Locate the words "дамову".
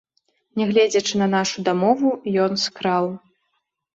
1.67-2.09